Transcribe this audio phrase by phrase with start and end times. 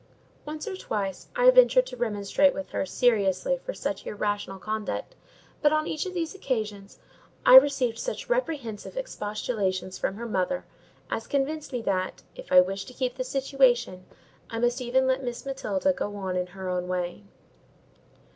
[0.47, 5.15] Once or twice, I ventured to remonstrate with her seriously for such irrational conduct;
[5.61, 6.97] but on each of those occasions,
[7.45, 10.65] I received such reprehensive expostulations from her mother,
[11.11, 14.07] as convinced me that, if I wished to keep the situation,
[14.49, 17.23] I must even let Miss Matilda go on in her own way.